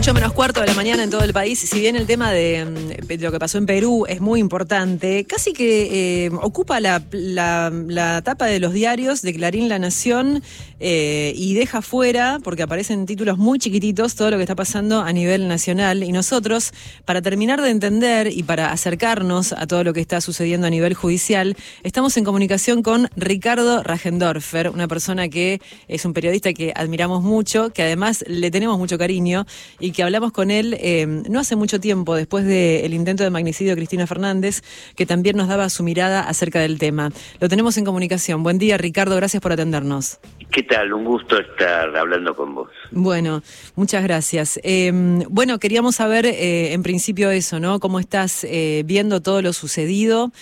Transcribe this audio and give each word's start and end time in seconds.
8 0.00 0.14
menos 0.14 0.32
cuarto 0.32 0.62
de 0.62 0.66
la 0.66 0.72
mañana 0.72 1.04
en 1.04 1.10
todo 1.10 1.22
el 1.24 1.34
país. 1.34 1.58
Si 1.58 1.78
bien 1.78 1.94
el 1.94 2.06
tema 2.06 2.32
de, 2.32 2.64
mm, 2.64 3.20
lo 3.20 3.30
que 3.30 3.38
pasó 3.38 3.58
en 3.58 3.66
Perú 3.66 4.06
es 4.08 4.22
muy 4.22 4.40
importante, 4.40 5.26
casi 5.26 5.52
que 5.52 6.24
eh, 6.24 6.30
ocupa 6.40 6.80
la, 6.80 7.02
la, 7.10 8.22
tapa 8.24 8.46
de 8.46 8.60
los 8.60 8.72
diarios 8.72 9.20
de 9.20 9.34
Clarín 9.34 9.68
La 9.68 9.78
Nación 9.78 10.42
eh, 10.78 11.34
y 11.36 11.52
deja 11.52 11.82
fuera, 11.82 12.38
porque 12.42 12.62
aparecen 12.62 13.04
títulos 13.04 13.36
muy 13.36 13.58
chiquititos, 13.58 14.14
todo 14.14 14.30
lo 14.30 14.38
que 14.38 14.44
está 14.44 14.54
pasando 14.54 15.02
a 15.02 15.12
nivel 15.12 15.48
nacional. 15.48 16.02
Y 16.02 16.12
nosotros, 16.12 16.72
para 17.04 17.20
terminar 17.20 17.60
de 17.60 17.68
entender 17.68 18.28
y 18.32 18.42
para 18.42 18.72
acercarnos 18.72 19.52
a 19.52 19.66
todo 19.66 19.84
lo 19.84 19.92
que 19.92 20.00
está 20.00 20.22
sucediendo 20.22 20.66
a 20.66 20.70
nivel 20.70 20.94
judicial, 20.94 21.58
estamos 21.82 22.16
en 22.16 22.24
comunicación 22.24 22.82
con 22.82 23.10
Ricardo 23.16 23.82
Rajendorfer, 23.82 24.70
una 24.70 24.88
persona 24.88 25.28
que 25.28 25.60
es 25.88 26.06
un 26.06 26.14
periodista 26.14 26.54
que 26.54 26.72
admiramos 26.74 27.22
mucho, 27.22 27.68
que 27.68 27.82
además 27.82 28.24
le 28.26 28.50
tenemos 28.50 28.78
mucho 28.78 28.96
cariño 28.96 29.44
y 29.78 29.89
que 29.92 30.02
hablamos 30.02 30.32
con 30.32 30.50
él 30.50 30.76
eh, 30.80 31.06
no 31.06 31.40
hace 31.40 31.56
mucho 31.56 31.80
tiempo, 31.80 32.14
después 32.14 32.44
del 32.44 32.92
intento 32.94 33.24
de 33.24 33.30
magnicidio 33.30 33.72
de 33.72 33.76
Cristina 33.76 34.06
Fernández, 34.06 34.62
que 34.96 35.06
también 35.06 35.36
nos 35.36 35.48
daba 35.48 35.68
su 35.68 35.82
mirada 35.82 36.20
acerca 36.20 36.60
del 36.60 36.78
tema. 36.78 37.10
Lo 37.40 37.48
tenemos 37.48 37.76
en 37.78 37.84
comunicación. 37.84 38.42
Buen 38.42 38.58
día, 38.58 38.76
Ricardo, 38.78 39.16
gracias 39.16 39.42
por 39.42 39.52
atendernos. 39.52 40.18
¿Qué 40.50 40.62
tal? 40.62 40.92
Un 40.92 41.04
gusto 41.04 41.38
estar 41.38 41.96
hablando 41.96 42.34
con 42.34 42.54
vos. 42.54 42.70
Bueno, 42.90 43.42
muchas 43.76 44.02
gracias. 44.02 44.58
Em, 44.62 45.20
bueno, 45.28 45.58
queríamos 45.58 45.96
saber 45.96 46.26
eh, 46.26 46.72
en 46.72 46.82
principio 46.82 47.30
eso, 47.30 47.60
¿no? 47.60 47.78
¿Cómo 47.78 48.00
estás 48.00 48.44
eh, 48.44 48.82
viendo 48.84 49.20
todo 49.20 49.42
lo 49.42 49.52
sucedido? 49.52 50.32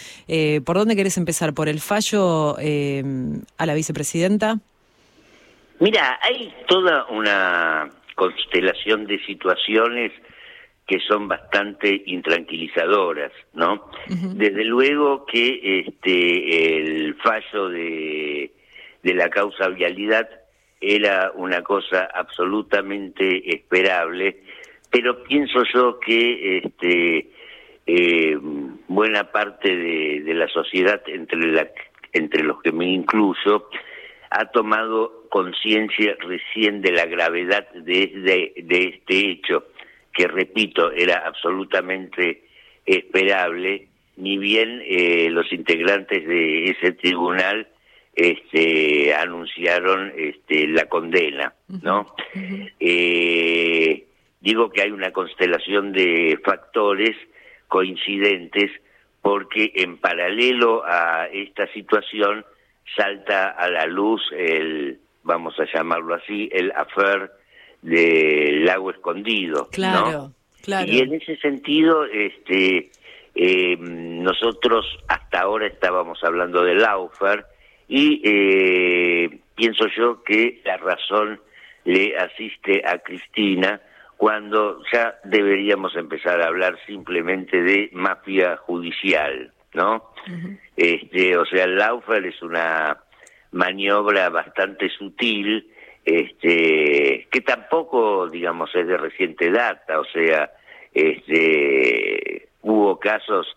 ¿Por 0.64 0.76
dónde 0.76 0.96
querés 0.96 1.16
empezar? 1.18 1.54
¿Por 1.54 1.68
el 1.68 1.80
fallo 1.80 2.56
a 2.56 3.66
la 3.66 3.74
vicepresidenta? 3.74 4.58
Mira, 5.80 6.18
hay 6.22 6.52
toda 6.66 7.06
una 7.06 7.88
constelación 8.18 9.06
de 9.06 9.24
situaciones 9.24 10.10
que 10.88 10.98
son 11.06 11.28
bastante 11.28 12.02
intranquilizadoras, 12.06 13.30
¿no? 13.52 13.90
Desde 14.08 14.64
luego 14.64 15.24
que 15.24 15.84
este 15.86 16.78
el 16.78 17.14
fallo 17.16 17.68
de, 17.68 18.50
de 19.04 19.14
la 19.14 19.28
causa 19.28 19.68
vialidad 19.68 20.28
era 20.80 21.30
una 21.34 21.62
cosa 21.62 22.08
absolutamente 22.12 23.54
esperable, 23.54 24.42
pero 24.90 25.22
pienso 25.22 25.62
yo 25.72 26.00
que 26.00 26.58
este 26.58 27.30
eh, 27.86 28.36
buena 28.88 29.30
parte 29.30 29.68
de, 29.76 30.22
de, 30.24 30.34
la 30.34 30.48
sociedad 30.48 31.00
entre 31.06 31.52
la 31.52 31.68
entre 32.12 32.42
los 32.42 32.60
que 32.62 32.72
me 32.72 32.86
incluyo 32.86 33.68
ha 34.30 34.46
tomado 34.46 35.24
conciencia 35.30 36.16
recién 36.20 36.80
de 36.82 36.92
la 36.92 37.06
gravedad 37.06 37.68
de, 37.72 38.52
de, 38.56 38.84
este 38.84 39.30
hecho, 39.30 39.64
que 40.12 40.26
repito, 40.26 40.92
era 40.92 41.26
absolutamente 41.26 42.44
esperable, 42.84 43.88
ni 44.16 44.38
bien 44.38 44.82
eh, 44.84 45.28
los 45.30 45.52
integrantes 45.52 46.26
de 46.26 46.70
ese 46.70 46.92
tribunal 46.92 47.68
este, 48.14 49.14
anunciaron 49.14 50.12
este, 50.16 50.66
la 50.66 50.86
condena, 50.86 51.54
¿no? 51.82 52.14
Eh, 52.80 54.04
digo 54.40 54.70
que 54.70 54.82
hay 54.82 54.90
una 54.90 55.12
constelación 55.12 55.92
de 55.92 56.38
factores 56.44 57.16
coincidentes 57.68 58.72
porque 59.22 59.72
en 59.76 59.98
paralelo 59.98 60.82
a 60.84 61.26
esta 61.26 61.70
situación 61.72 62.44
salta 62.96 63.50
a 63.50 63.68
la 63.68 63.86
luz 63.86 64.22
el, 64.32 64.98
vamos 65.22 65.58
a 65.58 65.64
llamarlo 65.72 66.14
así, 66.14 66.48
el 66.52 66.72
affair 66.72 67.30
del 67.82 68.64
lago 68.64 68.90
escondido. 68.90 69.68
Claro, 69.70 70.32
claro. 70.62 70.90
Y 70.90 70.98
en 70.98 71.14
ese 71.14 71.36
sentido, 71.36 72.04
este, 72.04 72.90
eh, 73.34 73.76
nosotros 73.78 74.84
hasta 75.06 75.40
ahora 75.40 75.66
estábamos 75.66 76.22
hablando 76.24 76.64
del 76.64 76.78
Laufer 76.78 77.44
y 77.88 78.20
eh, 78.24 79.38
pienso 79.54 79.86
yo 79.96 80.22
que 80.22 80.60
la 80.64 80.76
razón 80.76 81.40
le 81.84 82.16
asiste 82.16 82.82
a 82.84 82.98
Cristina 82.98 83.80
cuando 84.16 84.82
ya 84.92 85.18
deberíamos 85.24 85.94
empezar 85.94 86.42
a 86.42 86.48
hablar 86.48 86.76
simplemente 86.84 87.62
de 87.62 87.88
mafia 87.92 88.56
judicial, 88.56 89.52
¿no? 89.74 90.10
Este, 90.76 91.36
o 91.36 91.44
sea, 91.46 91.64
el 91.64 91.76
Laufer 91.76 92.24
es 92.26 92.40
una 92.42 92.98
maniobra 93.52 94.28
bastante 94.28 94.88
sutil, 94.90 95.70
este, 96.04 97.28
que 97.30 97.40
tampoco, 97.42 98.28
digamos, 98.28 98.74
es 98.74 98.86
de 98.86 98.96
reciente 98.96 99.50
data, 99.50 100.00
o 100.00 100.04
sea, 100.04 100.50
este, 100.92 102.48
hubo 102.62 102.98
casos 102.98 103.56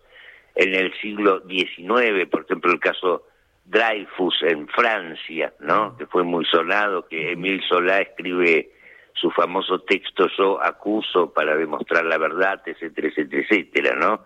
en 0.55 0.73
el 0.73 0.93
siglo 0.99 1.41
XIX, 1.47 2.27
por 2.29 2.43
ejemplo, 2.43 2.71
el 2.71 2.79
caso 2.79 3.27
Dreyfus 3.65 4.43
en 4.43 4.67
Francia, 4.67 5.53
¿no? 5.59 5.95
Que 5.97 6.05
fue 6.05 6.23
muy 6.23 6.45
sonado, 6.45 7.07
que 7.07 7.31
Emile 7.31 7.63
Solá 7.67 8.01
escribe 8.01 8.69
su 9.13 9.29
famoso 9.31 9.79
texto 9.81 10.27
Yo 10.37 10.61
acuso 10.63 11.31
para 11.33 11.55
demostrar 11.55 12.05
la 12.05 12.17
verdad, 12.17 12.61
etcétera, 12.65 13.07
etcétera, 13.09 13.43
etcétera, 13.43 13.95
¿no? 13.95 14.25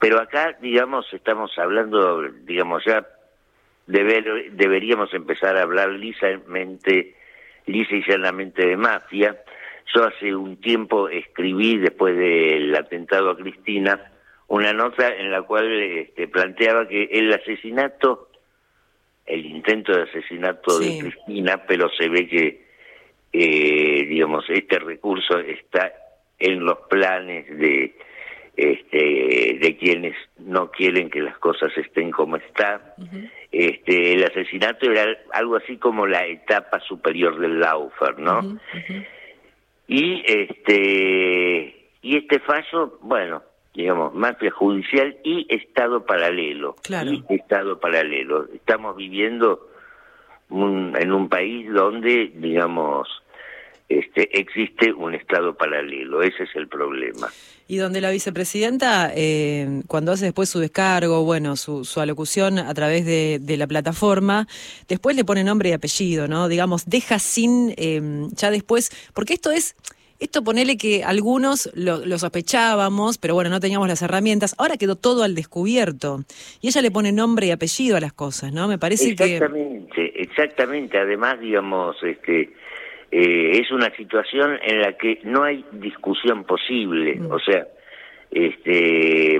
Pero 0.00 0.20
acá, 0.20 0.56
digamos, 0.60 1.12
estamos 1.12 1.56
hablando, 1.58 2.22
digamos, 2.44 2.84
ya 2.84 3.06
deber, 3.86 4.52
deberíamos 4.52 5.12
empezar 5.12 5.56
a 5.56 5.62
hablar 5.62 5.90
lisamente, 5.90 7.16
lisa 7.66 7.96
y 7.96 8.04
llanamente 8.06 8.66
de 8.66 8.76
mafia. 8.76 9.42
Yo 9.94 10.04
hace 10.04 10.34
un 10.34 10.60
tiempo 10.60 11.08
escribí, 11.08 11.78
después 11.78 12.16
del 12.16 12.74
atentado 12.76 13.30
a 13.30 13.36
Cristina, 13.36 14.12
una 14.48 14.72
nota 14.72 15.08
en 15.14 15.30
la 15.30 15.42
cual 15.42 15.70
este, 15.72 16.28
planteaba 16.28 16.86
que 16.86 17.04
el 17.04 17.32
asesinato, 17.32 18.28
el 19.26 19.44
intento 19.46 19.92
de 19.92 20.02
asesinato 20.02 20.78
de 20.78 20.98
Cristina, 20.98 21.64
pero 21.66 21.90
se 21.90 22.08
ve 22.08 22.28
que, 22.28 22.68
eh, 23.32 24.06
digamos, 24.06 24.44
este 24.48 24.78
recurso 24.78 25.38
está 25.38 25.92
en 26.38 26.64
los 26.64 26.78
planes 26.88 27.46
de 27.58 27.96
este, 28.58 29.58
de 29.60 29.76
quienes 29.78 30.16
no 30.38 30.72
quieren 30.72 31.10
que 31.10 31.20
las 31.20 31.38
cosas 31.38 31.70
estén 31.78 32.10
como 32.10 32.36
están. 32.36 32.80
este, 33.52 34.14
el 34.14 34.24
asesinato 34.24 34.90
era 34.90 35.16
algo 35.32 35.56
así 35.56 35.76
como 35.76 36.08
la 36.08 36.26
etapa 36.26 36.80
superior 36.80 37.38
del 37.38 37.60
Laufer, 37.60 38.18
¿no? 38.18 38.58
Y 39.86 40.24
este 40.26 41.88
y 42.02 42.16
este 42.16 42.40
fallo, 42.40 42.98
bueno, 43.00 43.42
digamos, 43.74 44.12
mafia 44.12 44.50
judicial 44.50 45.16
y 45.22 45.46
Estado 45.48 46.04
paralelo. 46.04 46.74
Y 47.28 47.34
Estado 47.36 47.78
paralelo. 47.78 48.48
Estamos 48.52 48.96
viviendo 48.96 49.68
en 50.50 51.12
un 51.12 51.28
país 51.28 51.72
donde, 51.72 52.32
digamos, 52.34 53.08
este, 53.88 54.38
existe 54.38 54.92
un 54.92 55.14
Estado 55.14 55.56
paralelo. 55.56 56.22
Ese 56.22 56.44
es 56.44 56.50
el 56.54 56.68
problema. 56.68 57.28
Y 57.66 57.76
donde 57.76 58.00
la 58.00 58.10
vicepresidenta, 58.10 59.12
eh, 59.14 59.82
cuando 59.86 60.12
hace 60.12 60.24
después 60.24 60.48
su 60.48 60.58
descargo, 60.58 61.24
bueno, 61.24 61.56
su, 61.56 61.84
su 61.84 62.00
alocución 62.00 62.58
a 62.58 62.72
través 62.74 63.04
de, 63.04 63.56
la 63.58 63.66
plataforma, 63.66 64.46
después 64.88 65.16
le 65.16 65.24
pone 65.24 65.44
nombre 65.44 65.70
y 65.70 65.72
apellido, 65.72 66.28
¿no? 66.28 66.48
Digamos, 66.48 66.88
deja 66.88 67.18
sin, 67.18 67.74
eh, 67.76 68.00
ya 68.32 68.50
después, 68.50 68.90
porque 69.14 69.34
esto 69.34 69.50
es... 69.50 69.76
Esto 70.20 70.42
ponele 70.42 70.76
que 70.76 71.04
algunos 71.04 71.70
lo, 71.76 72.04
lo, 72.04 72.18
sospechábamos, 72.18 73.18
pero 73.18 73.34
bueno, 73.34 73.50
no 73.50 73.60
teníamos 73.60 73.86
las 73.86 74.02
herramientas. 74.02 74.52
Ahora 74.58 74.76
quedó 74.76 74.96
todo 74.96 75.22
al 75.22 75.36
descubierto. 75.36 76.24
Y 76.60 76.66
ella 76.66 76.82
le 76.82 76.90
pone 76.90 77.12
nombre 77.12 77.46
y 77.46 77.50
apellido 77.52 77.96
a 77.96 78.00
las 78.00 78.12
cosas, 78.12 78.52
¿no? 78.52 78.66
Me 78.66 78.78
parece 78.78 79.14
que... 79.14 79.34
Exactamente, 79.34 80.20
exactamente. 80.20 80.98
Además, 80.98 81.38
digamos, 81.38 82.02
este, 82.02 82.52
eh, 83.10 83.60
es 83.60 83.70
una 83.70 83.94
situación 83.96 84.58
en 84.62 84.82
la 84.82 84.92
que 84.92 85.20
no 85.24 85.42
hay 85.44 85.64
discusión 85.72 86.44
posible. 86.44 87.16
Mm. 87.16 87.32
O 87.32 87.38
sea, 87.38 87.66
este, 88.30 89.36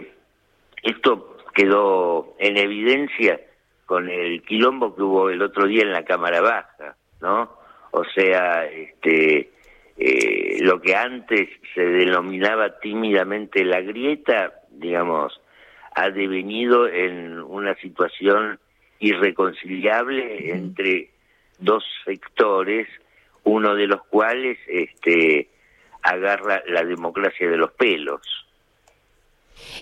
esto 0.82 1.36
quedó 1.54 2.34
en 2.38 2.56
evidencia 2.56 3.40
con 3.84 4.08
el 4.08 4.42
quilombo 4.42 4.94
que 4.94 5.02
hubo 5.02 5.30
el 5.30 5.42
otro 5.42 5.66
día 5.66 5.82
en 5.82 5.92
la 5.92 6.04
Cámara 6.04 6.40
Baja, 6.40 6.96
¿no? 7.20 7.50
O 7.90 8.04
sea, 8.04 8.66
este, 8.66 9.50
eh, 9.96 10.58
lo 10.60 10.80
que 10.80 10.94
antes 10.94 11.48
se 11.74 11.84
denominaba 11.84 12.78
tímidamente 12.80 13.64
la 13.64 13.80
grieta, 13.80 14.60
digamos, 14.70 15.40
ha 15.94 16.10
devenido 16.10 16.86
en 16.86 17.40
una 17.40 17.74
situación 17.76 18.58
irreconciliable 19.00 20.50
entre 20.50 21.10
dos 21.58 21.84
sectores 22.04 22.86
uno 23.44 23.74
de 23.74 23.86
los 23.86 24.02
cuales 24.04 24.58
este, 24.66 25.50
agarra 26.02 26.62
la 26.66 26.84
democracia 26.84 27.48
de 27.48 27.56
los 27.56 27.72
pelos. 27.72 28.47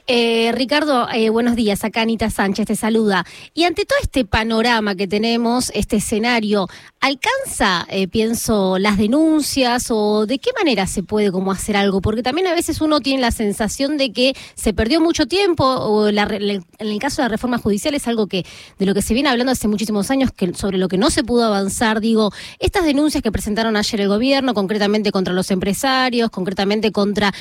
Eh, 0.07 0.53
Ricardo, 0.53 1.09
eh, 1.13 1.31
buenos 1.31 1.57
días. 1.57 1.85
Acá 1.85 2.03
Anita 2.03 2.31
Sánchez 2.31 2.67
te 2.67 2.77
saluda. 2.77 3.25
Y 3.55 3.65
ante 3.65 3.85
todo 3.85 3.99
este 4.03 4.25
panorama 4.25 4.95
que 4.95 5.09
tenemos, 5.09 5.71
este 5.75 5.97
escenario, 5.97 6.69
¿alcanza, 7.01 7.87
eh, 7.89 8.09
pienso, 8.09 8.79
las 8.79 8.99
denuncias 8.99 9.89
o 9.91 10.27
de 10.27 10.39
qué 10.39 10.51
manera 10.57 10.87
se 10.87 11.03
puede 11.03 11.33
como 11.33 11.53
hacer 11.53 11.77
algo? 11.77 12.01
Porque 12.01 12.23
también 12.23 12.47
a 12.47 12.55
veces 12.55 12.81
uno 12.81 13.01
tiene 13.01 13.21
la 13.21 13.31
sensación 13.31 13.97
de 13.97 14.13
que 14.13 14.35
se 14.55 14.73
perdió 14.73 15.01
mucho 15.01 15.27
tiempo 15.27 15.65
o 15.65 16.09
en 16.09 16.19
el 16.19 16.99
caso 16.99 17.23
de 17.23 17.25
la 17.25 17.29
reforma 17.29 17.59
judicial 17.59 17.95
es 17.95 18.07
algo 18.07 18.27
que 18.27 18.45
de 18.79 18.87
lo 18.87 18.95
que 18.95 19.03
se 19.03 19.15
viene 19.15 19.29
hablando 19.29 19.53
hace 19.53 19.69
muchísimos 19.69 20.11
años 20.11 20.31
que 20.33 20.55
sobre 20.55 20.79
lo 20.79 20.89
que 20.89 20.99
no 20.99 21.11
se 21.11 21.25
pudo 21.25 21.45
avanzar. 21.45 22.01
Digo, 22.01 22.33
estas 22.59 22.85
denuncias 22.85 23.23
que 23.23 23.33
presentaron 23.33 23.77
ayer 23.77 24.01
el 24.01 24.09
gobierno, 24.09 24.55
concretamente 24.55 25.11
contra 25.11 25.35
los 25.35 25.51
empresarios, 25.51 26.31
concretamente 26.31 26.93
contra, 26.93 27.33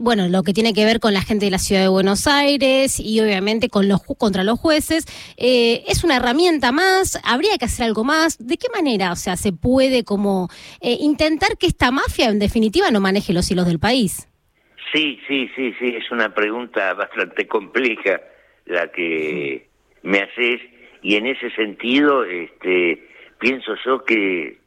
bueno, 0.00 0.28
lo 0.28 0.42
que 0.42 0.52
tiene 0.52 0.72
que 0.72 0.84
ver 0.84 1.00
con 1.00 1.14
la 1.14 1.17
gente 1.22 1.46
de 1.46 1.50
la 1.50 1.58
ciudad 1.58 1.82
de 1.82 1.88
Buenos 1.88 2.26
Aires 2.26 3.00
y 3.00 3.20
obviamente 3.20 3.68
con 3.68 3.88
los 3.88 4.02
contra 4.02 4.44
los 4.44 4.58
jueces. 4.58 5.06
Eh, 5.36 5.84
es 5.88 6.04
una 6.04 6.16
herramienta 6.16 6.72
más, 6.72 7.20
habría 7.24 7.56
que 7.58 7.64
hacer 7.64 7.86
algo 7.86 8.04
más. 8.04 8.38
¿De 8.38 8.56
qué 8.56 8.68
manera, 8.74 9.12
o 9.12 9.16
sea, 9.16 9.36
se 9.36 9.52
puede 9.52 10.04
como 10.04 10.48
eh, 10.80 10.96
intentar 11.00 11.56
que 11.58 11.66
esta 11.66 11.90
mafia 11.90 12.28
en 12.28 12.38
definitiva 12.38 12.90
no 12.90 13.00
maneje 13.00 13.32
los 13.32 13.50
hilos 13.50 13.66
del 13.66 13.78
país? 13.78 14.28
Sí, 14.92 15.20
sí, 15.28 15.50
sí, 15.54 15.74
sí, 15.78 15.94
es 15.96 16.10
una 16.10 16.34
pregunta 16.34 16.94
bastante 16.94 17.46
compleja 17.46 18.20
la 18.66 18.90
que 18.90 19.68
me 20.02 20.20
haces 20.20 20.60
y 21.02 21.16
en 21.16 21.26
ese 21.26 21.50
sentido, 21.52 22.24
este, 22.24 23.06
pienso 23.38 23.74
yo 23.84 24.04
que 24.04 24.58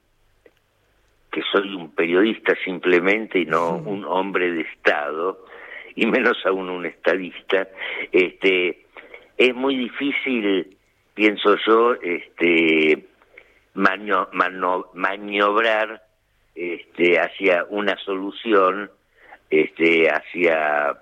que 1.31 1.41
soy 1.51 1.73
un 1.73 1.91
periodista 1.95 2.53
simplemente 2.63 3.39
y 3.39 3.45
no 3.45 3.77
un 3.77 4.03
hombre 4.03 4.51
de 4.51 4.61
Estado, 4.61 5.45
y 5.95 6.05
menos 6.05 6.37
aún 6.45 6.69
un 6.69 6.85
estadista, 6.85 7.67
este, 8.11 8.85
es 9.37 9.55
muy 9.55 9.75
difícil, 9.75 10.77
pienso 11.13 11.57
yo, 11.65 11.93
este, 11.95 13.07
maniobrar 14.93 16.03
este, 16.55 17.19
hacia 17.19 17.65
una 17.69 17.97
solución, 17.97 18.91
este, 19.49 20.09
hacia 20.09 20.97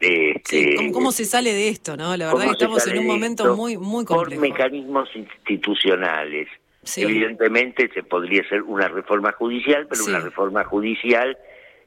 este, 0.00 0.90
¿cómo, 0.92 1.12
se 1.12 1.24
sale 1.24 1.52
de 1.52 1.68
esto, 1.68 1.96
no? 1.96 2.16
La 2.16 2.26
verdad 2.26 2.46
que 2.46 2.50
estamos 2.52 2.84
en 2.88 2.98
un 2.98 3.06
momento 3.06 3.54
muy 3.56 3.76
muy 3.76 4.04
complejo. 4.04 4.40
Por 4.40 4.50
mecanismos 4.50 5.08
institucionales. 5.14 6.48
Evidentemente 6.96 7.88
se 7.94 8.02
podría 8.02 8.42
hacer 8.42 8.62
una 8.62 8.88
reforma 8.88 9.30
judicial, 9.32 9.86
pero 9.88 10.04
una 10.04 10.18
reforma 10.18 10.64
judicial 10.64 11.38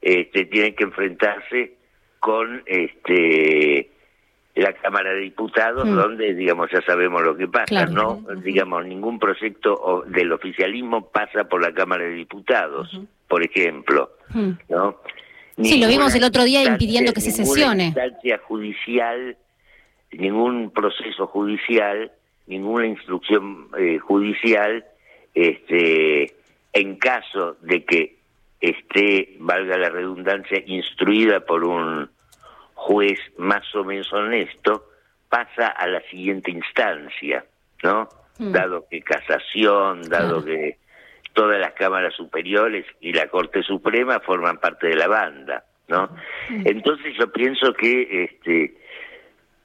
este, 0.06 0.44
tienen 0.44 0.76
que 0.76 0.84
enfrentarse 0.84 1.74
con 2.20 2.62
este 2.66 3.90
la 4.54 4.72
Cámara 4.72 5.12
de 5.12 5.20
Diputados, 5.20 5.84
hmm. 5.84 5.94
donde, 5.96 6.32
digamos, 6.32 6.70
ya 6.72 6.80
sabemos 6.82 7.22
lo 7.22 7.36
que 7.36 7.48
pasa, 7.48 7.86
¿no? 7.86 8.24
Digamos, 8.42 8.86
ningún 8.86 9.18
proyecto 9.18 10.04
del 10.06 10.32
oficialismo 10.32 11.10
pasa 11.10 11.44
por 11.44 11.60
la 11.60 11.74
Cámara 11.74 12.04
de 12.04 12.12
Diputados, 12.12 12.98
por 13.26 13.42
ejemplo, 13.42 14.12
hmm. 14.30 14.50
¿no? 14.68 15.00
sí, 15.60 15.80
lo 15.80 15.88
vimos 15.88 16.14
el 16.14 16.22
otro 16.22 16.44
día 16.44 16.62
impidiendo 16.62 17.12
que 17.12 17.20
se 17.20 17.32
sesione. 17.32 17.86
instancia 17.86 18.38
judicial, 18.38 19.36
ningún 20.12 20.70
proceso 20.70 21.26
judicial, 21.26 22.12
ninguna 22.46 22.86
instrucción 22.86 23.68
eh, 23.76 23.98
judicial, 23.98 24.84
este, 25.34 26.32
en 26.72 26.96
caso 26.96 27.56
de 27.60 27.84
que 27.84 28.15
esté, 28.60 29.36
valga 29.38 29.76
la 29.76 29.90
redundancia, 29.90 30.62
instruida 30.66 31.40
por 31.40 31.64
un 31.64 32.10
juez 32.74 33.18
más 33.38 33.62
o 33.74 33.84
menos 33.84 34.12
honesto, 34.12 34.84
pasa 35.28 35.68
a 35.68 35.86
la 35.86 36.00
siguiente 36.02 36.50
instancia, 36.50 37.44
¿no? 37.82 38.08
Mm. 38.38 38.52
Dado 38.52 38.86
que 38.88 39.00
casación, 39.02 40.02
dado 40.02 40.44
que 40.44 40.78
todas 41.32 41.60
las 41.60 41.72
cámaras 41.72 42.14
superiores 42.14 42.86
y 43.00 43.12
la 43.12 43.28
Corte 43.28 43.62
Suprema 43.62 44.20
forman 44.20 44.58
parte 44.58 44.88
de 44.88 44.96
la 44.96 45.08
banda, 45.08 45.64
¿no? 45.88 46.08
Mm. 46.50 46.66
Entonces 46.66 47.14
yo 47.18 47.32
pienso 47.32 47.72
que 47.72 48.24
este 48.24 48.74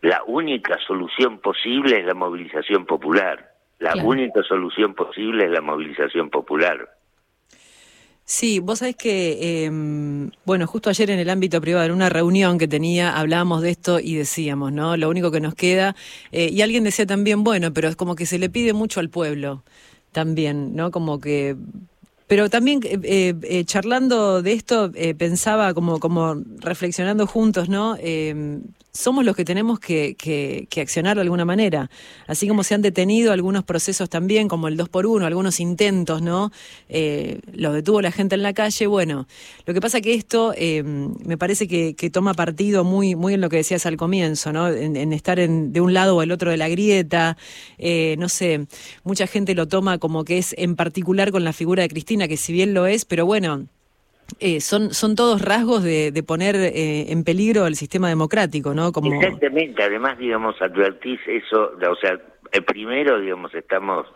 la 0.01 0.23
única 0.25 0.79
solución 0.87 1.39
posible 1.39 1.99
es 1.99 2.05
la 2.05 2.15
movilización 2.15 2.85
popular. 2.85 3.51
La 3.77 3.95
única 4.03 4.41
solución 4.43 4.93
posible 4.93 5.45
es 5.45 5.51
la 5.51 5.61
movilización 5.61 6.29
popular. 6.29 6.89
Sí, 8.25 8.59
vos 8.59 8.79
sabés 8.79 8.95
que, 8.95 9.65
em, 9.65 10.31
bueno, 10.45 10.65
justo 10.65 10.89
ayer 10.89 11.09
en 11.09 11.19
el 11.19 11.29
ámbito 11.29 11.59
privado, 11.59 11.85
en 11.85 11.91
una 11.91 12.07
reunión 12.09 12.57
que 12.57 12.67
tenía, 12.67 13.17
hablábamos 13.17 13.61
de 13.61 13.71
esto 13.71 13.99
y 13.99 14.15
decíamos, 14.15 14.71
¿no? 14.71 14.95
Lo 14.95 15.09
único 15.09 15.31
que 15.31 15.41
nos 15.41 15.53
queda, 15.53 15.95
eh, 16.31 16.49
y 16.51 16.61
alguien 16.61 16.83
decía 16.85 17.05
también, 17.05 17.43
bueno, 17.43 17.73
pero 17.73 17.89
es 17.89 17.95
como 17.97 18.15
que 18.15 18.25
se 18.25 18.39
le 18.39 18.49
pide 18.49 18.71
mucho 18.73 18.99
al 19.01 19.09
pueblo 19.09 19.63
también, 20.13 20.75
¿no? 20.75 20.91
Como 20.91 21.19
que 21.19 21.55
pero 22.27 22.49
también 22.49 22.79
eh, 22.83 23.33
eh, 23.43 23.65
charlando 23.65 24.41
de 24.41 24.53
esto, 24.53 24.91
pensaba 25.17 25.73
como, 25.73 25.99
como 25.99 26.35
reflexionando 26.59 27.27
juntos, 27.27 27.67
¿no? 27.67 27.97
Somos 28.93 29.23
los 29.23 29.37
que 29.37 29.45
tenemos 29.45 29.79
que, 29.79 30.15
que, 30.17 30.81
accionar 30.81 31.15
de 31.15 31.21
alguna 31.21 31.45
manera. 31.45 31.89
Así 32.27 32.45
como 32.47 32.63
se 32.63 32.75
han 32.75 32.81
detenido 32.81 33.31
algunos 33.31 33.63
procesos 33.63 34.09
también, 34.09 34.49
como 34.49 34.67
el 34.67 34.75
2 34.75 34.89
por 34.89 35.05
1 35.05 35.25
algunos 35.25 35.61
intentos, 35.61 36.21
¿no? 36.21 36.51
Eh, 36.89 37.39
los 37.53 37.73
detuvo 37.73 38.01
la 38.01 38.11
gente 38.11 38.35
en 38.35 38.43
la 38.43 38.53
calle. 38.53 38.87
Bueno, 38.87 39.27
lo 39.65 39.73
que 39.73 39.79
pasa 39.79 40.01
que 40.01 40.13
esto 40.13 40.53
eh, 40.57 40.83
me 40.83 41.37
parece 41.37 41.69
que, 41.69 41.93
toma 42.11 42.33
partido 42.33 42.83
muy, 42.83 43.15
muy 43.15 43.35
en 43.35 43.41
lo 43.41 43.49
que 43.49 43.57
decías 43.57 43.85
al 43.85 43.95
comienzo, 43.95 44.51
¿no? 44.51 44.67
En, 44.67 45.13
estar 45.13 45.39
en, 45.39 45.71
de 45.71 45.79
un 45.79 45.93
lado 45.93 46.17
o 46.17 46.21
el 46.21 46.31
otro 46.31 46.51
de 46.51 46.57
la 46.57 46.67
grieta. 46.67 47.37
Eh, 47.77 48.15
no 48.19 48.27
sé, 48.27 48.67
mucha 49.05 49.25
gente 49.25 49.55
lo 49.55 49.69
toma 49.69 49.99
como 49.99 50.25
que 50.25 50.37
es 50.37 50.53
en 50.57 50.75
particular 50.75 51.31
con 51.31 51.45
la 51.45 51.53
figura 51.53 51.83
de 51.83 51.89
Cristina, 51.89 52.27
que 52.27 52.35
si 52.35 52.51
bien 52.51 52.73
lo 52.73 52.85
es, 52.87 53.05
pero 53.05 53.25
bueno 53.25 53.67
eh, 54.39 54.61
son, 54.61 54.93
son 54.93 55.15
todos 55.15 55.41
rasgos 55.41 55.83
de, 55.83 56.11
de 56.11 56.23
poner 56.23 56.55
eh, 56.55 57.11
en 57.11 57.23
peligro 57.23 57.65
el 57.67 57.75
sistema 57.75 58.09
democrático, 58.09 58.73
¿no? 58.73 58.91
Como... 58.91 59.13
Exactamente, 59.13 59.83
además, 59.83 60.17
digamos, 60.17 60.61
advertís 60.61 61.19
eso, 61.27 61.73
o 61.89 61.95
sea, 61.95 62.19
el 62.51 62.63
primero, 62.63 63.19
digamos, 63.19 63.53
estamos 63.53 64.07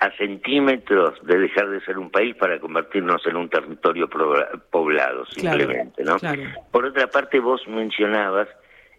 a 0.00 0.10
centímetros 0.16 1.14
de 1.26 1.38
dejar 1.38 1.68
de 1.70 1.80
ser 1.80 1.98
un 1.98 2.10
país 2.10 2.36
para 2.36 2.60
convertirnos 2.60 3.26
en 3.26 3.36
un 3.36 3.48
territorio 3.48 4.08
poblado, 4.70 5.26
simplemente, 5.26 6.04
¿no? 6.04 6.16
Por 6.70 6.84
otra 6.84 7.08
parte, 7.08 7.40
vos 7.40 7.66
mencionabas 7.66 8.48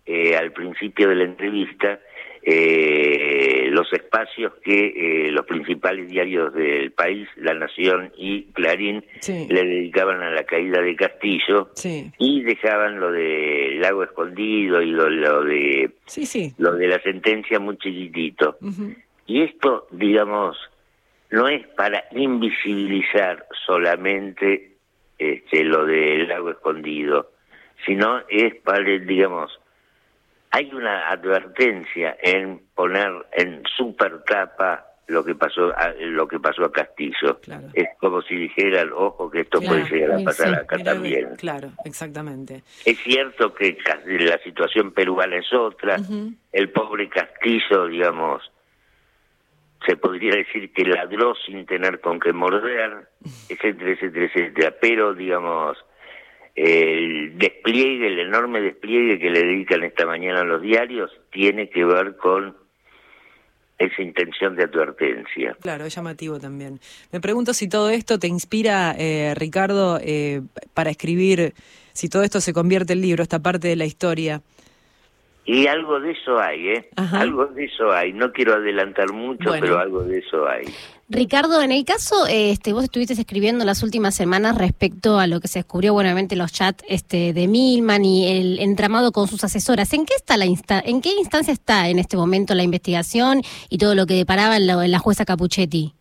eh, 0.06 0.36
al 0.36 0.52
principio 0.52 1.08
de 1.08 1.16
la 1.16 1.24
entrevista 1.24 2.00
eh, 2.42 3.68
los 3.72 3.92
espacios 3.94 4.54
que 4.64 5.28
eh, 5.28 5.32
los 5.32 5.46
principales 5.46 6.10
diarios 6.10 6.54
del 6.54 6.92
país, 6.92 7.28
La 7.36 7.54
Nación 7.54 8.12
y 8.18 8.44
Clarín, 8.54 9.04
le 9.28 9.64
dedicaban 9.64 10.22
a 10.22 10.32
la 10.32 10.44
caída 10.44 10.82
de 10.82 10.96
Castillo 10.96 11.70
y 12.18 12.42
dejaban 12.44 13.00
lo 13.00 13.12
de 13.12 13.78
Lago 13.80 14.04
Escondido 14.04 14.82
y 14.82 14.88
lo, 14.88 15.10
de 15.44 15.92
lo 16.58 16.76
de 16.76 16.88
la 16.88 17.02
sentencia 17.02 17.60
muy 17.60 17.78
chiquitito. 17.78 18.58
Y 19.26 19.44
esto, 19.44 19.88
digamos, 19.92 20.58
no 21.32 21.48
es 21.48 21.68
para 21.68 22.06
invisibilizar 22.12 23.46
solamente 23.66 24.72
este, 25.18 25.64
lo 25.64 25.86
del 25.86 26.28
Lago 26.28 26.52
Escondido, 26.52 27.32
sino 27.86 28.22
es 28.30 28.56
para, 28.56 28.84
digamos, 28.84 29.52
hay 30.52 30.74
una 30.74 31.10
advertencia 31.10 32.18
en 32.22 32.62
poner 32.74 33.12
en 33.34 33.64
super 33.78 34.24
tapa 34.24 34.86
lo 35.08 35.26
que 35.26 35.36
pasó 35.36 35.76
a, 35.76 35.92
lo 36.00 36.28
que 36.28 36.40
pasó 36.40 36.66
a 36.66 36.72
Castillo. 36.72 37.40
Es 37.74 37.88
como 38.00 38.22
si 38.22 38.36
dijeran, 38.36 38.92
ojo, 38.94 39.30
que 39.30 39.42
esto 39.42 39.60
puede 39.60 39.84
llegar 39.90 40.22
a 40.22 40.24
pasar 40.24 40.54
acá 40.54 40.78
también. 40.78 41.36
Claro, 41.36 41.72
exactamente. 41.84 42.64
Es 42.86 43.00
cierto 43.00 43.54
que 43.54 43.78
la 44.06 44.38
situación 44.44 44.92
peruana 44.92 45.38
es 45.38 45.52
otra. 45.52 45.98
El 46.52 46.70
pobre 46.70 47.10
Castillo, 47.10 47.88
digamos, 47.88 48.52
se 49.86 49.98
podría 49.98 50.36
decir 50.36 50.72
que 50.74 50.84
ladró 50.86 51.34
sin 51.46 51.66
tener 51.66 52.00
con 52.02 52.20
qué 52.20 52.32
morder, 52.32 53.10
etcétera, 53.50 53.92
etcétera, 53.92 54.26
etcétera. 54.26 54.76
Pero, 54.80 55.14
digamos, 55.16 55.78
el 56.56 57.38
despliegue, 57.38 58.08
el 58.08 58.20
enorme 58.20 58.62
despliegue 58.62 59.20
que 59.20 59.30
le 59.30 59.44
dedican 59.44 59.84
esta 59.84 60.06
mañana 60.06 60.42
a 60.42 60.44
los 60.44 60.62
diarios, 60.62 61.12
tiene 61.32 61.70
que 61.70 61.86
ver 61.86 62.18
con 62.18 62.56
esa 63.78 64.02
intención 64.02 64.56
de 64.56 64.64
advertencia. 64.66 65.56
Claro, 65.62 65.86
es 65.86 65.96
llamativo 65.96 66.38
también. 66.38 66.80
Me 67.12 67.22
pregunto 67.22 67.54
si 67.54 67.70
todo 67.70 67.90
esto 67.90 68.20
te 68.20 68.28
inspira, 68.28 68.94
eh, 68.98 69.34
Ricardo, 69.36 70.00
eh, 70.04 70.42
para 70.74 70.90
escribir, 70.90 71.54
si 71.94 72.10
todo 72.10 72.24
esto 72.24 72.42
se 72.42 72.52
convierte 72.52 72.94
en 72.94 73.02
libro, 73.02 73.24
esta 73.24 73.40
parte 73.40 73.70
de 73.70 73.78
la 73.78 73.86
historia. 73.86 74.42
Y 75.52 75.66
algo 75.66 76.00
de 76.00 76.12
eso 76.12 76.40
hay, 76.40 76.68
¿eh? 76.68 76.90
Algo 76.96 77.48
de 77.48 77.66
eso 77.66 77.92
hay. 77.92 78.14
No 78.14 78.32
quiero 78.32 78.54
adelantar 78.54 79.12
mucho, 79.12 79.50
pero 79.60 79.80
algo 79.80 80.04
de 80.04 80.20
eso 80.20 80.48
hay. 80.48 80.66
Ricardo, 81.10 81.60
en 81.64 81.72
el 81.72 81.86
caso, 81.86 82.28
este, 82.30 82.72
vos 82.72 82.84
estuviste 82.84 83.14
escribiendo 83.14 83.66
las 83.66 83.82
últimas 83.82 84.14
semanas 84.14 84.60
respecto 84.60 85.18
a 85.18 85.26
lo 85.26 85.40
que 85.40 85.48
se 85.48 85.58
descubrió, 85.58 85.94
buenamente 85.94 86.36
los 86.36 86.54
chats 86.54 86.84
este, 86.88 87.34
de 87.34 87.48
Milman 87.48 88.06
y 88.06 88.30
el 88.30 88.60
entramado 88.60 89.12
con 89.12 89.28
sus 89.28 89.44
asesoras. 89.44 89.92
¿En 89.94 90.06
qué 90.06 90.14
está 90.16 90.38
la 90.38 90.46
en 90.46 91.02
qué 91.02 91.10
instancia 91.18 91.52
está 91.52 91.90
en 91.90 91.98
este 91.98 92.16
momento 92.16 92.54
la 92.54 92.62
investigación 92.62 93.42
y 93.72 93.80
todo 93.80 93.96
lo 93.96 94.06
que 94.06 94.14
deparaba 94.14 94.58
en 94.58 94.68
la, 94.68 95.00
jueza 95.00 95.26
Capuchetti? 95.26 95.96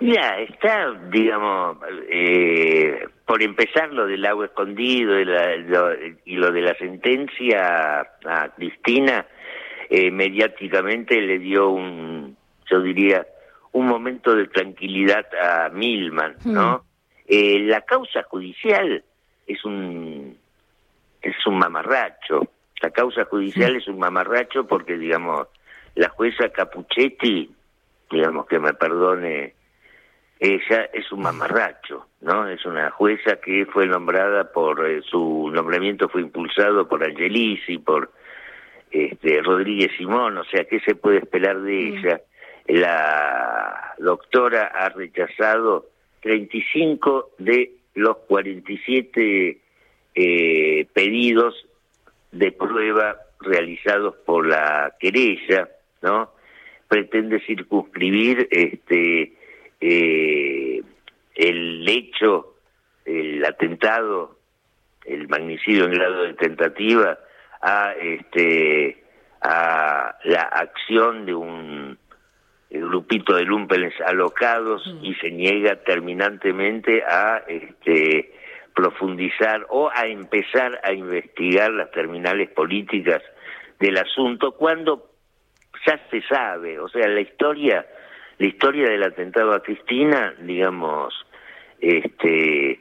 Ya, 0.00 0.38
está, 0.38 0.90
digamos, 1.12 1.76
eh, 2.10 3.04
por 3.30 3.44
empezar 3.44 3.92
lo 3.92 4.08
del 4.08 4.26
agua 4.26 4.46
escondido 4.46 5.16
y, 5.20 5.24
lo, 5.24 6.50
de 6.50 6.62
la 6.62 6.74
sentencia 6.74 8.00
a 8.00 8.48
Cristina, 8.56 9.24
eh, 9.88 10.10
mediáticamente 10.10 11.20
le 11.20 11.38
dio 11.38 11.70
un, 11.70 12.36
yo 12.68 12.82
diría, 12.82 13.24
un 13.70 13.86
momento 13.86 14.34
de 14.34 14.48
tranquilidad 14.48 15.24
a 15.40 15.68
Milman, 15.68 16.38
hmm. 16.42 16.52
¿no? 16.52 16.84
Eh, 17.28 17.60
la 17.60 17.82
causa 17.82 18.24
judicial 18.24 19.04
es 19.46 19.64
un 19.64 20.36
es 21.22 21.46
un 21.46 21.56
mamarracho. 21.56 22.48
La 22.82 22.90
causa 22.90 23.26
judicial 23.26 23.74
hmm. 23.74 23.76
es 23.76 23.86
un 23.86 24.00
mamarracho 24.00 24.66
porque, 24.66 24.98
digamos, 24.98 25.46
la 25.94 26.08
jueza 26.08 26.48
Capuchetti, 26.48 27.48
digamos 28.10 28.46
que 28.46 28.58
me 28.58 28.74
perdone, 28.74 29.54
ella 30.40 30.88
es 30.94 31.12
un 31.12 31.20
mamarracho, 31.20 32.06
¿no? 32.22 32.48
Es 32.48 32.64
una 32.64 32.90
jueza 32.90 33.36
que 33.36 33.66
fue 33.66 33.86
nombrada 33.86 34.50
por, 34.50 34.88
eh, 34.88 35.02
su 35.02 35.50
nombramiento 35.52 36.08
fue 36.08 36.22
impulsado 36.22 36.88
por 36.88 37.04
Angelisi, 37.04 37.76
por 37.76 38.10
este, 38.90 39.42
Rodríguez 39.42 39.92
Simón, 39.98 40.38
o 40.38 40.44
sea, 40.44 40.64
¿qué 40.64 40.80
se 40.80 40.94
puede 40.94 41.18
esperar 41.18 41.60
de 41.60 41.88
ella? 41.88 42.20
la 42.66 43.94
doctora 43.98 44.66
ha 44.66 44.90
rechazado 44.90 45.86
35 46.22 47.32
de 47.38 47.72
los 47.94 48.18
47 48.28 49.58
eh, 50.14 50.86
pedidos 50.92 51.66
de 52.30 52.52
prueba 52.52 53.16
realizados 53.40 54.14
por 54.24 54.46
la 54.46 54.94
querella, 55.00 55.68
¿no? 56.02 56.30
Pretende 56.86 57.40
circunscribir 57.40 58.46
este 58.50 59.32
eh, 59.80 60.82
el 61.34 61.88
hecho, 61.88 62.56
el 63.04 63.44
atentado, 63.44 64.38
el 65.04 65.28
magnicidio 65.28 65.84
en 65.84 65.92
grado 65.92 66.22
de 66.24 66.34
tentativa 66.34 67.18
a 67.62 67.92
este 67.92 69.04
a 69.42 70.16
la 70.24 70.42
acción 70.42 71.24
de 71.24 71.34
un 71.34 71.98
grupito 72.70 73.34
de 73.34 73.44
lumpenes 73.44 73.94
alocados 74.02 74.82
y 75.02 75.14
se 75.14 75.30
niega 75.30 75.76
terminantemente 75.76 77.02
a 77.02 77.42
este, 77.48 78.32
profundizar 78.74 79.66
o 79.70 79.90
a 79.92 80.06
empezar 80.06 80.80
a 80.84 80.92
investigar 80.92 81.70
las 81.72 81.90
terminales 81.90 82.50
políticas 82.50 83.22
del 83.80 83.96
asunto 83.98 84.52
cuando 84.52 85.10
ya 85.86 85.98
se 86.10 86.22
sabe, 86.22 86.78
o 86.78 86.88
sea, 86.88 87.08
la 87.08 87.20
historia, 87.20 87.86
la 88.40 88.46
historia 88.46 88.88
del 88.88 89.02
atentado 89.02 89.52
a 89.52 89.62
Cristina, 89.62 90.34
digamos, 90.40 91.12
este, 91.78 92.80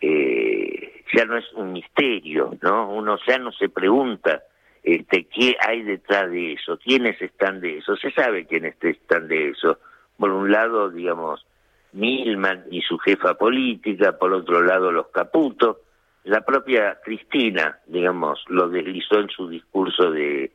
eh, 0.00 1.02
ya 1.14 1.24
no 1.26 1.36
es 1.36 1.52
un 1.52 1.74
misterio, 1.74 2.56
¿no? 2.62 2.88
Uno 2.88 3.18
ya 3.26 3.38
no 3.38 3.52
se 3.52 3.68
pregunta 3.68 4.44
este, 4.82 5.26
qué 5.26 5.54
hay 5.60 5.82
detrás 5.82 6.30
de 6.30 6.54
eso, 6.54 6.78
quiénes 6.78 7.20
están 7.20 7.60
de 7.60 7.76
eso, 7.76 7.94
se 7.96 8.10
sabe 8.10 8.46
quiénes 8.46 8.82
están 8.82 9.28
de 9.28 9.50
eso. 9.50 9.80
Por 10.16 10.30
un 10.30 10.50
lado, 10.50 10.88
digamos, 10.88 11.44
Milman 11.92 12.64
y 12.70 12.80
su 12.80 12.96
jefa 12.96 13.34
política, 13.34 14.16
por 14.16 14.32
otro 14.32 14.62
lado 14.62 14.90
los 14.90 15.08
Caputo, 15.08 15.82
la 16.24 16.40
propia 16.40 17.00
Cristina, 17.04 17.80
digamos, 17.86 18.42
lo 18.48 18.70
deslizó 18.70 19.20
en 19.20 19.28
su 19.28 19.46
discurso 19.46 20.10
de, 20.10 20.52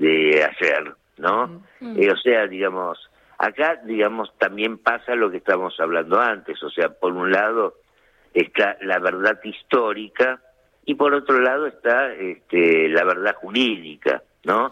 de 0.00 0.42
ayer, 0.42 0.94
¿no? 1.18 1.62
Eh, 1.80 2.10
o 2.10 2.16
sea, 2.16 2.48
digamos, 2.48 2.98
acá, 3.38 3.80
digamos, 3.84 4.36
también 4.38 4.78
pasa 4.78 5.14
lo 5.14 5.30
que 5.30 5.38
estamos 5.38 5.78
hablando 5.80 6.20
antes, 6.20 6.62
o 6.62 6.70
sea, 6.70 6.90
por 6.90 7.12
un 7.12 7.32
lado 7.32 7.74
está 8.34 8.76
la 8.82 8.98
verdad 8.98 9.38
histórica, 9.42 10.40
y 10.88 10.94
por 10.94 11.12
otro 11.12 11.38
lado 11.42 11.66
está 11.66 12.14
este, 12.14 12.88
la 12.88 13.04
verdad 13.04 13.34
jurídica, 13.34 14.22
¿no? 14.44 14.70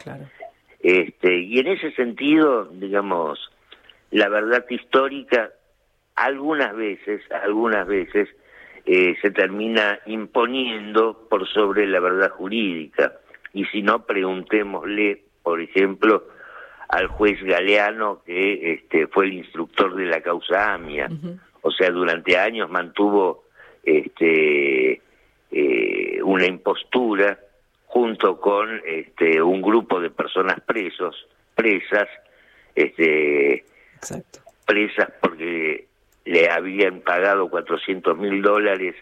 Este, 0.80 1.40
y 1.40 1.58
en 1.58 1.66
ese 1.66 1.92
sentido, 1.92 2.64
digamos, 2.72 3.38
la 4.10 4.30
verdad 4.30 4.64
histórica 4.70 5.50
algunas 6.14 6.74
veces, 6.74 7.20
algunas 7.30 7.86
veces 7.86 8.30
eh, 8.86 9.14
se 9.20 9.30
termina 9.30 9.98
imponiendo 10.06 11.26
por 11.28 11.46
sobre 11.48 11.86
la 11.86 12.00
verdad 12.00 12.30
jurídica. 12.30 13.12
Y 13.52 13.66
si 13.66 13.82
no, 13.82 14.06
preguntémosle, 14.06 15.22
por 15.42 15.60
ejemplo, 15.60 16.28
al 16.88 17.08
juez 17.08 17.42
Galeano, 17.42 18.22
que 18.24 18.74
este, 18.74 19.06
fue 19.08 19.26
el 19.26 19.34
instructor 19.34 19.94
de 19.94 20.06
la 20.06 20.20
causa 20.20 20.74
AMIA. 20.74 21.08
O 21.62 21.70
sea, 21.70 21.90
durante 21.90 22.38
años 22.38 22.70
mantuvo 22.70 23.44
este, 23.82 25.00
eh, 25.50 26.22
una 26.22 26.46
impostura 26.46 27.38
junto 27.86 28.40
con 28.40 28.80
este, 28.84 29.40
un 29.40 29.62
grupo 29.62 30.00
de 30.00 30.10
personas 30.10 30.60
presos, 30.60 31.26
presas, 31.54 32.08
este, 32.74 33.64
presas 34.66 35.10
porque 35.20 35.86
le 36.24 36.50
habían 36.50 37.00
pagado 37.00 37.48
400 37.48 38.18
mil 38.18 38.42
dólares 38.42 38.94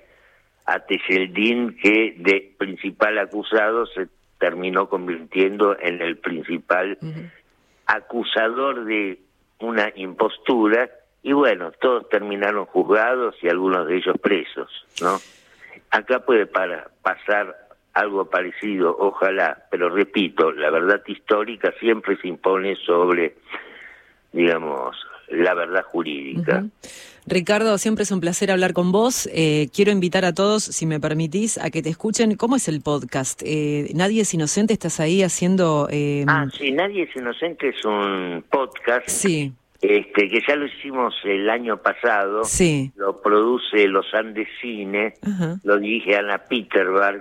a 0.67 0.81
Tejeldín 0.81 1.77
que 1.83 2.15
de 2.19 2.55
principal 2.57 3.19
acusado 3.19 3.87
se 3.87 4.09
terminó 4.39 4.89
convirtiendo 4.89 5.79
en 5.81 6.01
el 6.01 6.19
principal 6.19 6.99
acusador 7.87 8.85
de 8.85 9.19
una 9.61 9.93
impostura 9.95 10.91
y 11.23 11.33
bueno, 11.33 11.73
todos 11.81 12.09
terminaron 12.11 12.67
juzgados 12.67 13.35
y 13.43 13.49
algunos 13.49 13.87
de 13.87 13.97
ellos 13.97 14.17
presos, 14.21 14.71
¿no? 15.01 15.17
Acá 15.91 16.21
puede 16.21 16.47
para, 16.47 16.89
pasar 17.03 17.57
algo 17.95 18.29
parecido, 18.29 18.95
ojalá, 18.99 19.65
pero 19.71 19.89
repito, 19.89 20.53
la 20.53 20.71
verdad 20.71 21.01
histórica 21.07 21.73
siempre 21.79 22.17
se 22.17 22.29
impone 22.29 22.77
sobre, 22.77 23.37
digamos, 24.33 24.97
la 25.29 25.55
verdad 25.55 25.83
jurídica. 25.85 26.65
Ricardo, 27.27 27.79
siempre 27.79 28.03
es 28.03 28.11
un 28.11 28.21
placer 28.21 28.51
hablar 28.51 28.75
con 28.75 28.93
vos. 28.93 29.29
Eh, 29.33 29.69
quiero 29.75 29.91
invitar 29.91 30.25
a 30.25 30.35
todos, 30.35 30.63
si 30.63 30.85
me 30.85 31.01
permitís, 31.01 31.57
a 31.59 31.71
que 31.71 31.83
te 31.83 31.89
escuchen. 31.89 32.37
¿Cómo 32.37 32.57
es 32.57 32.69
el 32.69 32.83
podcast? 32.83 33.43
Eh, 33.45 33.91
Nadie 33.95 34.23
es 34.23 34.35
Inocente, 34.35 34.75
estás 34.75 35.01
ahí 35.01 35.23
haciendo... 35.23 35.89
Eh... 35.91 36.25
Ah, 36.29 36.47
sí, 36.57 36.71
Nadie 36.71 37.05
es 37.05 37.17
Inocente 37.17 37.71
es 37.71 37.85
un 37.85 38.45
podcast. 38.51 39.09
Sí 39.09 39.53
este, 39.85 40.31
que 40.31 40.41
ya 40.47 40.57
lo 40.57 40.65
hicimos 40.65 41.15
el 41.25 41.51
año 41.51 41.77
pasado, 41.77 42.45
sí. 42.45 42.91
lo 42.97 43.21
produce 43.21 43.87
Los 43.87 44.15
Andes 44.15 44.49
Cine, 44.61 45.15
lo 45.63 45.79
dirige 45.79 46.17
Ana 46.17 46.39
Peterberg, 46.39 47.21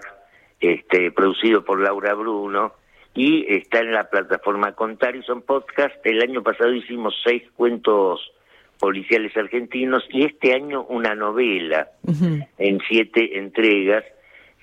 este, 0.62 1.12
producido 1.12 1.65
por 1.65 1.81
Laura 1.81 2.13
Bruno, 2.13 2.74
y 3.13 3.46
está 3.53 3.79
en 3.79 3.91
la 3.91 4.10
plataforma 4.10 4.74
Contar 4.74 5.15
y 5.15 5.24
son 5.24 5.41
podcast. 5.41 5.96
El 6.05 6.22
año 6.22 6.41
pasado 6.43 6.74
hicimos 6.74 7.15
seis 7.24 7.43
cuentos 7.55 8.32
policiales 8.79 9.36
argentinos 9.38 10.03
y 10.10 10.25
este 10.25 10.53
año 10.53 10.84
una 10.84 11.15
novela 11.15 11.89
en 12.58 12.79
siete 12.88 13.38
entregas 13.38 14.03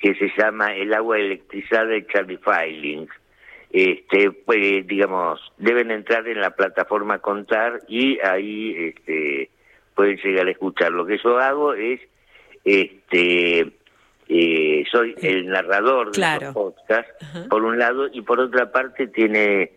que 0.00 0.14
se 0.14 0.30
llama 0.36 0.74
El 0.74 0.92
agua 0.94 1.18
electrizada 1.18 1.86
de 1.86 2.06
Charlie 2.06 2.38
Filings 2.38 3.10
este, 3.72 4.32
pues, 4.32 4.86
digamos, 4.86 5.40
deben 5.58 5.90
entrar 5.90 6.26
en 6.26 6.40
la 6.40 6.50
plataforma 6.50 7.20
Contar 7.20 7.80
y 7.88 8.18
ahí 8.20 8.74
este, 8.76 9.50
pueden 9.94 10.16
llegar 10.16 10.48
a 10.48 10.50
escuchar. 10.50 10.90
Lo 10.90 11.06
que 11.06 11.18
yo 11.22 11.38
hago 11.38 11.74
es, 11.74 12.00
este, 12.64 13.70
eh, 14.32 14.84
soy 14.90 15.14
el 15.22 15.48
narrador 15.48 16.12
de 16.12 16.40
los 16.40 16.54
podcasts, 16.54 17.12
por 17.48 17.64
un 17.64 17.78
lado, 17.78 18.06
y 18.12 18.22
por 18.22 18.38
otra 18.38 18.70
parte 18.70 19.08
tiene 19.08 19.72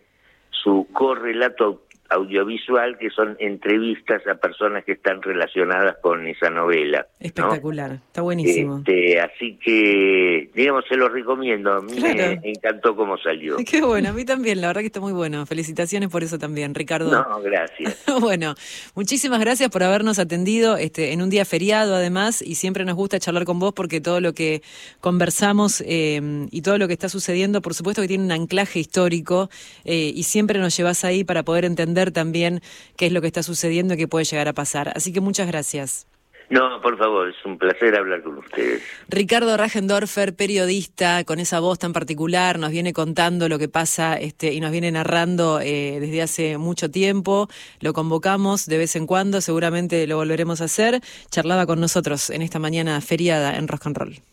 su 0.50 0.86
correlato 0.92 1.82
audiovisual 2.10 2.98
que 2.98 3.10
son 3.10 3.36
entrevistas 3.38 4.26
a 4.26 4.34
personas 4.34 4.84
que 4.84 4.92
están 4.92 5.22
relacionadas 5.22 5.96
con 6.02 6.26
esa 6.26 6.50
novela. 6.50 7.06
Espectacular, 7.18 7.92
está 8.06 8.22
buenísimo. 8.22 8.78
Este, 8.78 9.20
así 9.20 9.58
que, 9.64 10.50
digamos, 10.54 10.84
se 10.88 10.96
lo 10.96 11.08
recomiendo. 11.08 11.72
A 11.72 11.80
mí 11.80 11.92
me 12.00 12.40
encantó 12.44 12.94
cómo 12.94 13.16
salió. 13.18 13.56
Qué 13.70 13.82
bueno, 13.82 14.10
a 14.10 14.12
mí 14.12 14.24
también, 14.24 14.60
la 14.60 14.68
verdad 14.68 14.82
que 14.82 14.88
está 14.88 15.00
muy 15.00 15.12
bueno. 15.12 15.46
Felicitaciones 15.46 16.08
por 16.10 16.22
eso 16.22 16.38
también, 16.38 16.74
Ricardo. 16.74 17.10
No, 17.10 17.40
gracias. 17.40 18.04
bueno, 18.20 18.54
muchísimas 18.94 19.40
gracias 19.40 19.70
por 19.70 19.82
habernos 19.82 20.18
atendido 20.18 20.76
este, 20.76 21.12
en 21.12 21.22
un 21.22 21.30
día 21.30 21.44
feriado 21.44 21.94
además 21.94 22.42
y 22.42 22.56
siempre 22.56 22.84
nos 22.84 22.94
gusta 22.94 23.18
charlar 23.18 23.44
con 23.44 23.58
vos 23.58 23.72
porque 23.72 24.00
todo 24.00 24.20
lo 24.20 24.34
que 24.34 24.62
conversamos 25.00 25.82
eh, 25.86 26.46
y 26.50 26.62
todo 26.62 26.78
lo 26.78 26.86
que 26.86 26.92
está 26.92 27.08
sucediendo, 27.08 27.62
por 27.62 27.74
supuesto 27.74 28.02
que 28.02 28.08
tiene 28.08 28.24
un 28.24 28.32
anclaje 28.32 28.78
histórico 28.78 29.48
eh, 29.84 30.12
y 30.14 30.22
siempre 30.24 30.58
nos 30.58 30.76
llevas 30.76 31.04
ahí 31.04 31.24
para 31.24 31.42
poder 31.42 31.64
entender 31.64 31.93
también 32.12 32.60
qué 32.96 33.06
es 33.06 33.12
lo 33.12 33.20
que 33.20 33.26
está 33.26 33.42
sucediendo 33.42 33.94
y 33.94 33.96
qué 33.96 34.08
puede 34.08 34.24
llegar 34.24 34.48
a 34.48 34.52
pasar. 34.52 34.92
Así 34.94 35.12
que 35.12 35.20
muchas 35.20 35.46
gracias. 35.46 36.06
No, 36.50 36.80
por 36.82 36.98
favor, 36.98 37.28
es 37.30 37.44
un 37.44 37.58
placer 37.58 37.96
hablar 37.96 38.22
con 38.22 38.38
ustedes. 38.38 38.82
Ricardo 39.08 39.56
Rajendorfer, 39.56 40.36
periodista, 40.36 41.24
con 41.24 41.40
esa 41.40 41.58
voz 41.58 41.78
tan 41.78 41.92
particular, 41.92 42.58
nos 42.58 42.70
viene 42.70 42.92
contando 42.92 43.48
lo 43.48 43.58
que 43.58 43.68
pasa 43.68 44.16
este, 44.16 44.52
y 44.52 44.60
nos 44.60 44.70
viene 44.70 44.90
narrando 44.92 45.60
eh, 45.60 45.98
desde 46.00 46.22
hace 46.22 46.58
mucho 46.58 46.90
tiempo. 46.90 47.48
Lo 47.80 47.94
convocamos 47.94 48.66
de 48.66 48.78
vez 48.78 48.94
en 48.94 49.06
cuando, 49.06 49.40
seguramente 49.40 50.06
lo 50.06 50.16
volveremos 50.16 50.60
a 50.60 50.64
hacer. 50.64 51.00
Charlaba 51.30 51.66
con 51.66 51.80
nosotros 51.80 52.28
en 52.30 52.42
esta 52.42 52.58
mañana 52.58 53.00
feriada 53.00 53.56
en 53.56 53.66
Rock 53.66 53.86
and 53.86 53.96
Roll. 53.96 54.24